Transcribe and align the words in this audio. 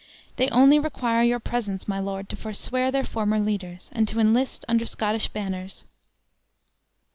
They 0.37 0.49
only 0.49 0.79
require 0.79 1.21
your 1.21 1.39
presence, 1.39 1.87
my 1.87 1.99
lord, 1.99 2.27
to 2.29 2.35
forswear 2.35 2.89
their 2.89 3.03
former 3.03 3.37
leaders, 3.37 3.91
and 3.93 4.07
to 4.07 4.19
enlist 4.19 4.65
under 4.67 4.87
Scottish 4.87 5.27
banners." 5.27 5.85